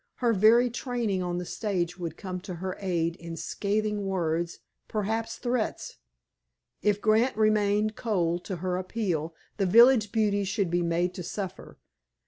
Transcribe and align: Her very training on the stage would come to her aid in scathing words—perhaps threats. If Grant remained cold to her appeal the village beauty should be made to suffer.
Her 0.15 0.33
very 0.33 0.71
training 0.71 1.21
on 1.21 1.37
the 1.37 1.45
stage 1.45 1.99
would 1.99 2.17
come 2.17 2.39
to 2.41 2.55
her 2.55 2.75
aid 2.79 3.15
in 3.17 3.37
scathing 3.37 4.07
words—perhaps 4.07 5.37
threats. 5.37 5.97
If 6.81 6.99
Grant 7.01 7.37
remained 7.37 7.95
cold 7.95 8.43
to 8.45 8.55
her 8.55 8.77
appeal 8.77 9.35
the 9.57 9.67
village 9.67 10.11
beauty 10.11 10.43
should 10.43 10.71
be 10.71 10.81
made 10.81 11.13
to 11.13 11.21
suffer. 11.21 11.77